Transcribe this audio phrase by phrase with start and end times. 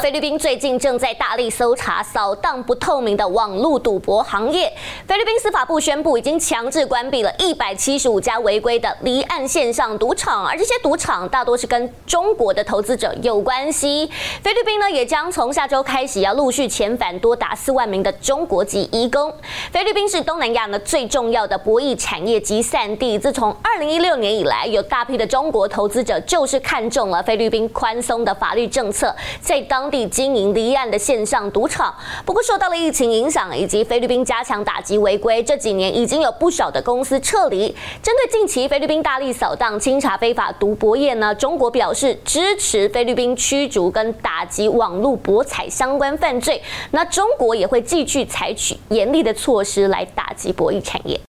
[0.00, 4.72] 菲律宾最近正在大力搜查扫荡不透明的网络赌博行业。
[5.06, 14.08] 菲律宾司法部宣布，已经强制关闭了一百七十五家违规的离岸线上赌场，而这些赌场大多是跟中国的投资者有关系。
[14.40, 19.32] 菲律宾呢，也将从下周开始要陆续遣返多达四万名的中国籍移工。
[19.72, 37.68] 菲律宾是东南亚呢最重要的博弈产业集散地，自从二零一六年以来，有大批的中国投资者就是看中了菲律宾宽松的法律政策，在当地经营离岸的线上赌场，不过受到了疫情影响，以及菲律宾加强打击违规，这几年已经有不少的公司撤离。
[38.02, 46.62] 针对近期菲律宾大力扫荡、清查非法赌博业呢，中国表示支持菲律宾驱逐跟打击网络博彩相关犯罪。
[46.90, 51.18] 那中国也会继续采取严厉的措施来打击博弈产业。